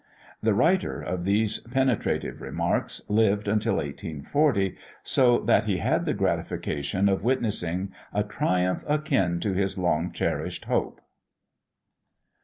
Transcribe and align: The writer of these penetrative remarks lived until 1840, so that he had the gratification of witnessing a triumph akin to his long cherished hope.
The 0.41 0.55
writer 0.55 0.99
of 0.99 1.25
these 1.25 1.59
penetrative 1.59 2.41
remarks 2.41 3.03
lived 3.07 3.47
until 3.47 3.75
1840, 3.75 4.75
so 5.03 5.37
that 5.41 5.65
he 5.65 5.77
had 5.77 6.05
the 6.05 6.15
gratification 6.15 7.07
of 7.07 7.23
witnessing 7.23 7.91
a 8.11 8.23
triumph 8.23 8.83
akin 8.87 9.39
to 9.41 9.53
his 9.53 9.77
long 9.77 10.11
cherished 10.11 10.65
hope. 10.65 11.01